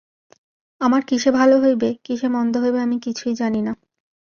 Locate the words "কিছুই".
2.99-3.33